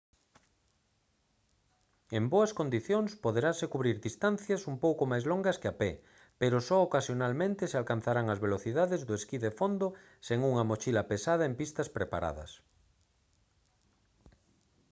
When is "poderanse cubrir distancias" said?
3.25-4.61